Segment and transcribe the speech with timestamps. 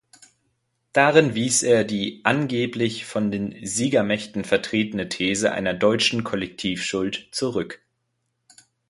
[0.93, 7.83] Darin wies er die angeblich von den Siegermächten vertretene These einer deutschen Kollektivschuld zurück.